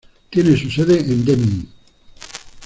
Tiene 0.31 0.57
su 0.57 0.67
sede 0.71 0.99
en 0.99 1.23
Deming. 1.23 1.67